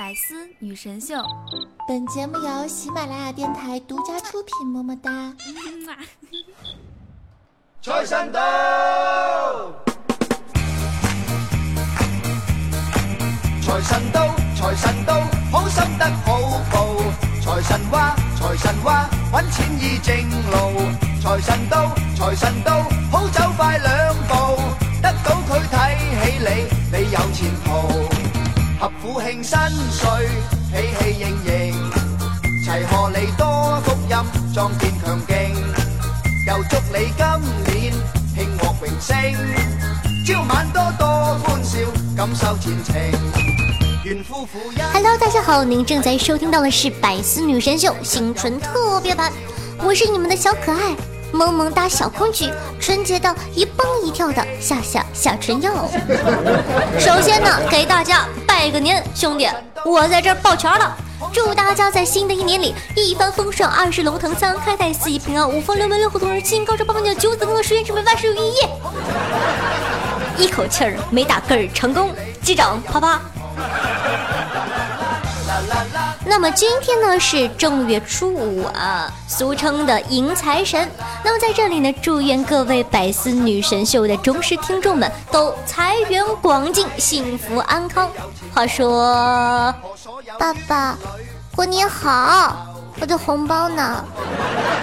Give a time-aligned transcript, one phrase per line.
[0.00, 1.14] 百思女神秀，
[1.86, 5.10] 本节目由喜马拉雅电台独家出品，么么哒。
[7.82, 8.40] 财神到，
[13.60, 15.20] 财神到，财神到，
[15.52, 16.40] 好心得好
[16.72, 16.96] 报。
[17.42, 20.16] 财神话，财神话，揾钱易正
[20.50, 20.80] 路。
[21.20, 24.62] 财神到，财神到，好走快两步，
[25.02, 26.48] 得到佢睇起你，
[26.90, 28.29] 你有前途。
[28.80, 29.58] 合府庆新
[29.90, 30.08] 岁，
[30.72, 31.90] 喜气盈盈，
[32.64, 34.16] 齐贺你多福音，
[34.54, 35.54] 壮健强劲。
[36.46, 37.26] 又祝你今
[37.74, 37.92] 年
[38.34, 39.16] 庆获荣升，
[40.26, 41.06] 朝晚多多
[41.44, 41.78] 欢笑，
[42.16, 42.96] 感受前程。
[44.04, 44.80] 愿夫妇一。
[44.94, 49.30] Hello，大家好，您正在收听到的是《百思女神秀》新春特别版，
[49.84, 50.96] 我是你们的小可爱
[51.32, 55.70] 萌萌哒小公举，纯洁到一蹦一跳的夏夏夏春瑶。
[56.98, 58.26] 首先呢，给大家
[58.60, 59.48] 拜个年，兄弟，
[59.86, 60.94] 我在这儿抱拳了。
[61.32, 68.52] 祝大家在新的一年里一帆风顺，二十龙腾三开泰，四季平安，五福六门，六户同日，七金高照，八方奖，九子登科，十元之门，万事如意！
[70.36, 72.10] 一口气儿没打嗝儿成功，
[72.42, 73.18] 击掌啪啪。
[76.30, 80.88] 那么今天呢是正月初五啊，俗称的迎财神。
[81.24, 88.08] 那么在这里呢，祝愿各位百思女神秀的忠实听众们都财源广进，幸福安康。
[88.54, 89.74] 话说，
[90.38, 90.96] 爸爸，
[91.56, 92.64] 过年好，
[93.00, 94.04] 我的红包呢？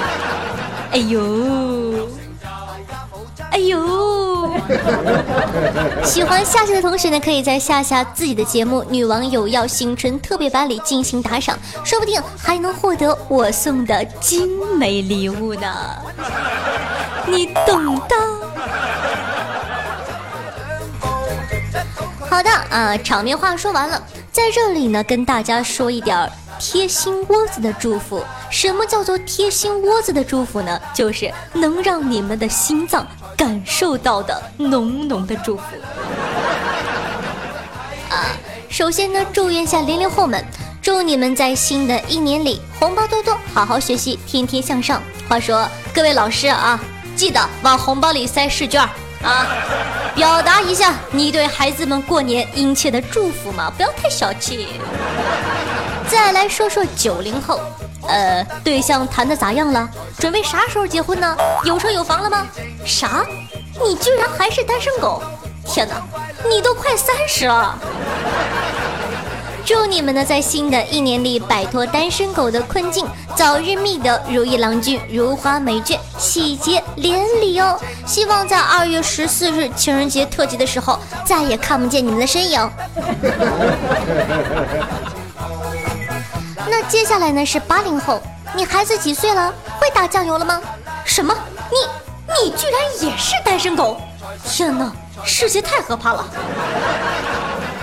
[0.92, 2.08] 哎呦，
[3.50, 4.23] 哎呦！
[6.04, 15.66] 喜欢夏夏的同学呢，可以在夏夏自己的节目《女王有药新春特别版》里进行打赏，说不定还能获得我送的精美礼物呢。
[17.26, 18.14] 你懂的。
[22.28, 24.02] 好的啊，场面话说完了，
[24.32, 28.24] 在这里呢，跟大家说一点儿贴心窝子的祝福。
[28.50, 30.80] 什么叫做贴心窝子的祝福呢？
[30.94, 33.06] 就是能让你们的心脏
[33.36, 35.62] 感受到的浓浓的祝福。
[38.10, 38.36] 啊，
[38.68, 40.44] 首先呢，祝愿一下零零后们，
[40.80, 45.02] 祝你们在新的一年里红包多多，好好学习，天天向上。
[45.28, 46.78] 话说，各位老师啊，
[47.16, 48.80] 记得往红包里塞试卷
[49.22, 49.46] 啊，
[50.14, 54.68] 表达一下你对孩子们过年殷切的祝福嘛，不要太小气。
[56.10, 57.60] 再来说说九零后，
[58.06, 59.88] 呃，对象谈的咋样了？
[60.18, 61.36] 准备啥时候结婚呢？
[61.64, 62.46] 有车有房了吗？
[62.84, 63.24] 啥？
[63.84, 65.22] 你居然还是单身狗？
[65.66, 65.94] 天哪，
[66.48, 67.78] 你都快三十了！
[69.64, 77.80] 祝你们呢，在新的一年里摆脱单身狗的困境，早日觅得如意郎君、如花美眷，喜结连理哦！
[78.04, 82.70] 希望在二月十四日情人节特辑的时候，再也看不见你们的身影。
[86.76, 88.20] 那接下来呢是八零后，
[88.52, 89.54] 你孩子几岁了？
[89.78, 90.60] 会打酱油了吗？
[91.04, 91.32] 什么？
[91.70, 91.78] 你
[92.34, 93.96] 你居然也是单身狗？
[94.44, 94.90] 天哪，
[95.24, 96.26] 世界太可怕了！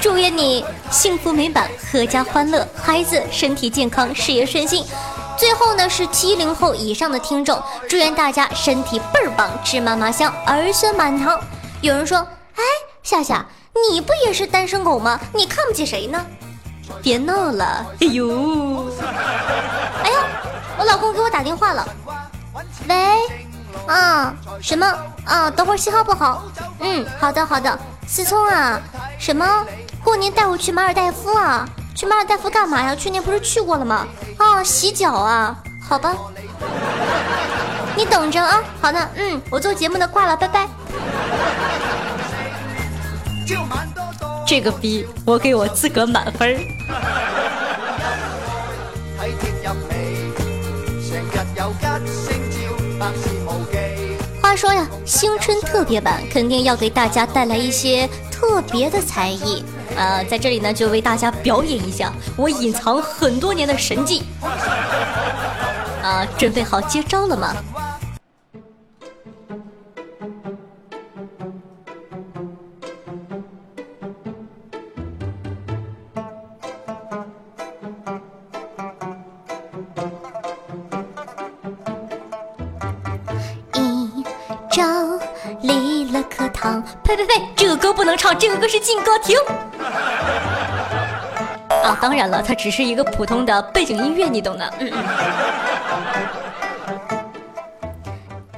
[0.00, 4.86] 祝愿你幸福美满，阖家欢乐，孩子身体健康，事业顺心。
[5.36, 11.36] 最后呢是七零后以上的听众，祝愿大家身体倍儿棒，吃嘛嘛香，儿孙满堂。
[11.80, 12.18] 有人说，
[12.54, 12.62] 哎，
[13.02, 13.44] 夏夏，
[13.90, 15.18] 你不也是单身狗吗？
[15.34, 16.24] 你看不起谁呢？
[17.02, 18.90] 别闹了，哎呦，
[20.02, 20.16] 哎呀，
[20.78, 21.86] 我老公给我打电话了，
[22.88, 23.16] 喂，
[23.86, 24.86] 啊，什么
[25.24, 25.50] 啊？
[25.50, 26.42] 等会儿信号不好，
[26.80, 28.80] 嗯，好的好的，思聪啊，
[29.18, 29.64] 什么？
[30.02, 31.68] 过年带我去马尔代夫啊？
[31.94, 32.94] 去马尔代夫干嘛呀？
[32.94, 34.06] 去年不是去过了吗？
[34.38, 35.56] 啊，洗脚啊？
[35.88, 36.12] 好吧，
[37.96, 38.62] 你等着啊。
[38.80, 40.68] 好的，嗯，我做节目的挂了，拜拜。
[44.56, 46.56] 这个逼，我给我自个满分儿。
[54.40, 59.62] 话说呀，新春特别版肯定要给大家带来一些特别的才艺。
[59.94, 64.22] 呃，在这里呢，就为大家表演一下我隐藏很多年的神技。
[66.02, 67.54] 啊，准备好接招了吗？
[87.06, 89.38] 呸呸呸，这个歌不能唱，这个歌是禁歌，停。
[91.84, 94.74] 啊，当然了，它只是一个普通的背景音乐，你懂的。
[94.80, 95.04] 嗯嗯。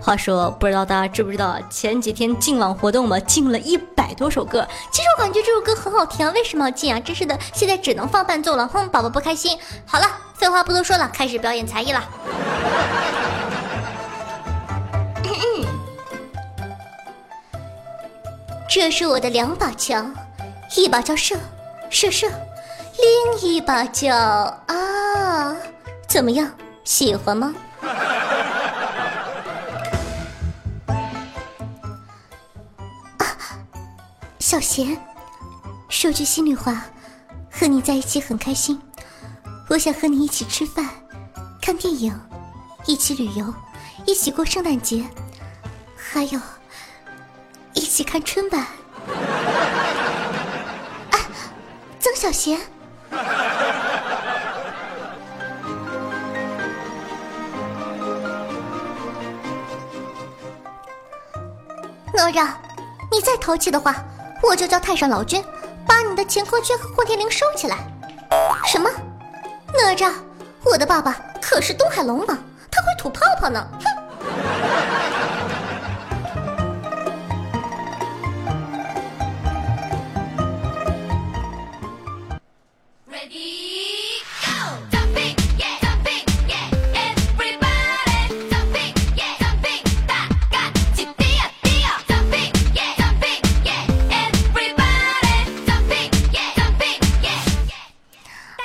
[0.00, 4.64] 话说，不知道大家知不知道，前几天进网活动嘛，进了一百多首歌。
[4.92, 7.00] 其实我感觉这首歌很好听啊，为什么要进啊？
[7.00, 8.68] 真是的，现在只能放伴奏了。
[8.68, 9.58] 哼，宝宝不开心。
[9.84, 12.00] 好了，废话不多说了，开始表演才艺了。
[18.78, 20.14] 这是我的两把枪，
[20.76, 21.34] 一把叫射，
[21.88, 22.28] 射射，
[22.98, 25.56] 另一把叫啊，
[26.06, 26.52] 怎么样，
[26.84, 27.54] 喜欢吗？
[33.16, 33.24] 啊
[34.38, 35.00] 小贤，
[35.88, 36.84] 说句心里话，
[37.50, 38.78] 和你在一起很开心。
[39.70, 40.86] 我想和你一起吃饭、
[41.62, 42.14] 看电影，
[42.84, 43.54] 一起旅游，
[44.04, 45.02] 一起过圣诞节，
[45.96, 46.38] 还有
[47.96, 48.60] 一起看春晚。
[48.60, 48.68] 啊，
[51.98, 52.60] 曾小贤，
[62.12, 62.50] 哪吒，
[63.10, 63.94] 你再淘气的话。
[64.42, 65.42] 我就叫太上老君，
[65.86, 67.78] 把你的乾坤圈和混天绫收起来。
[68.66, 68.90] 什么？
[69.72, 70.12] 哪吒，
[70.64, 72.38] 我的爸爸可是东海龙王，
[72.70, 73.66] 他会吐泡泡呢。
[73.80, 73.86] 哼！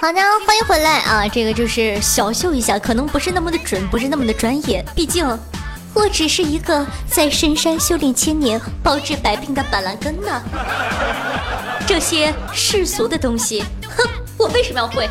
[0.01, 1.27] 好的，欢迎回来啊！
[1.27, 4.83] 这个就是小秀一下，可能不是那么的准，不是那么的专业。
[4.95, 5.24] 毕竟，
[5.94, 10.42] 我只是一个在深山修炼千年、包治百病的板蓝根呢。
[11.86, 13.63] 这些世俗的东西，
[13.95, 14.09] 哼，
[14.39, 15.07] 我为什么要会？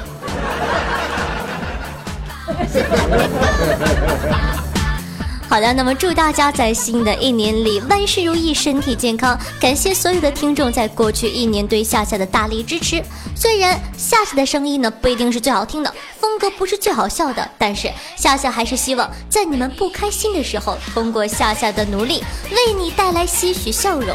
[5.50, 9.36] 好的，那么祝大家在新的一年里万事如意，身体健康。
[9.60, 13.02] 感谢所有的听众在过去一年对夏夏的大力支持。
[13.34, 24.14] 虽然夏夏的声音呢不一定是最好听的，风格不是最好笑的，但是夏夏还是希望在你们不开心的时候，通过夏夏的努力，为你带来些许笑容。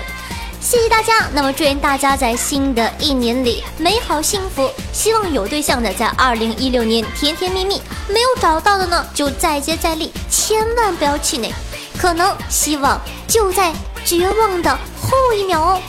[0.66, 4.68] 谢谢大家，那么祝愿大家在新的一年里美好幸福。
[4.92, 11.54] 希望有对象的在二零一六年甜甜蜜蜜，没有找到的呢就再接再厉，千万不要气馁，
[12.00, 13.72] 可能希望就在
[14.04, 15.80] 绝望的后一秒哦。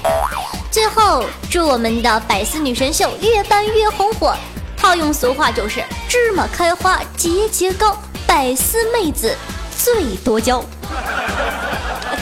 [0.71, 4.37] 最后祝我们的百思女神秀越办越红火，
[4.77, 7.97] 套用俗话就是芝麻开花节节高，
[8.27, 9.35] 百思妹子
[9.75, 10.63] 最多娇。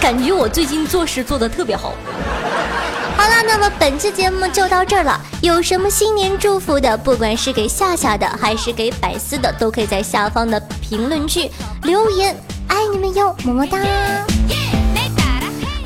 [0.00, 1.94] 感觉我最近做事做的特别好。
[3.17, 5.20] 好了，那么本期节目就到这儿了。
[5.41, 11.50] 有什么新年祝福的，不管是给夏夏的还是给百思的，都可以在下方的评论区
[11.82, 12.37] 留言。
[12.69, 13.79] 爱你们哟，么么哒。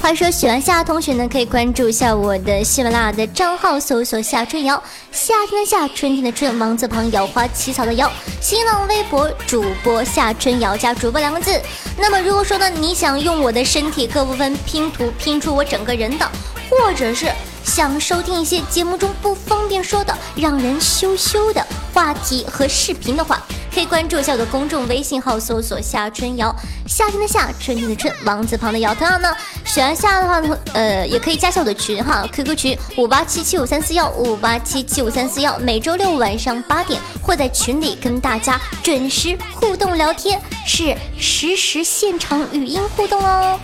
[0.09, 4.83] 话说喜欢夏同学呢，可以关注一下我的喜马拉雅的账号，搜索夏春瑶，
[5.13, 8.11] 夏天的夏，春天的春，王字旁，瑶花起草的瑶。
[8.41, 11.61] 新浪微博主播夏春瑶加主播两个字。
[11.99, 16.27] 那么如果说呢，你想用我的身体各部分拼图拼出我整个人的。
[16.71, 17.31] 或者是
[17.65, 26.55] 想收听一些节目中不方便说的、让人羞羞的话题和视频的话，可以关注一下我的公众微信号，搜索夏春瑶，
[26.87, 28.95] 夏天的夏，春天的春，王字旁的瑶。
[28.95, 29.35] 同样呢，
[29.65, 43.59] 喜欢夏的话呢，呃，也可以加下我的群哈，QQ 群五八七七五三四幺五八七七五三四幺，每周六晚上八点会在群里跟大家准时互动聊天，是实时现场语音互动哦。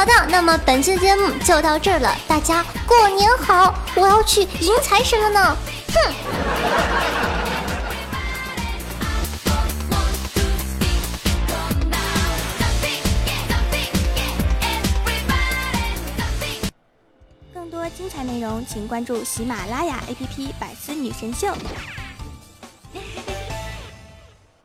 [0.00, 3.74] 好的，那么本期节目就到这儿了，大家过年好！
[3.94, 5.56] 我要去迎财神了呢，
[5.92, 6.14] 哼！
[17.52, 21.48] 更多精彩内容，请关注喜马拉雅 APP《百思女神秀》。